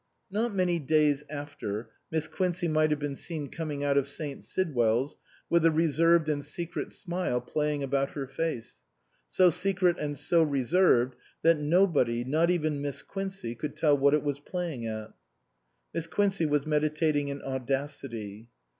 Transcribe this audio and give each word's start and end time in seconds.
Not 0.31 0.55
many 0.55 0.79
days 0.79 1.23
after, 1.29 1.91
Miss 2.09 2.27
Quincey 2.27 2.67
might 2.67 2.89
have 2.89 2.97
been 2.97 3.15
seen 3.15 3.49
coming 3.49 3.83
out 3.83 3.99
of 3.99 4.07
St. 4.07 4.43
Sidwell's 4.43 5.15
with 5.47 5.63
a 5.63 5.69
reserved 5.69 6.27
and 6.27 6.43
secret 6.43 6.91
smile 6.91 7.39
playing 7.39 7.83
about 7.83 8.09
her 8.15 8.25
face; 8.25 8.81
so 9.29 9.51
secret 9.51 9.97
and 9.99 10.17
so 10.17 10.41
reserved, 10.41 11.15
that 11.43 11.59
nobody, 11.59 12.23
not 12.23 12.49
even 12.49 12.81
Miss 12.81 13.03
Quincey, 13.03 13.53
could 13.53 13.75
tell 13.75 13.95
what 13.95 14.15
it 14.15 14.23
was 14.23 14.39
playing 14.39 14.87
at. 14.87 15.13
Miss 15.93 16.07
Quincey 16.07 16.47
was 16.47 16.65
meditating 16.65 17.29
an 17.29 17.43
audacity. 17.45 18.49